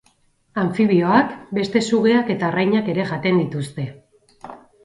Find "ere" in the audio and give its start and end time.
2.95-3.07